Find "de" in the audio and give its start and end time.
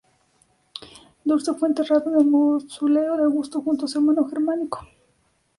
3.17-3.23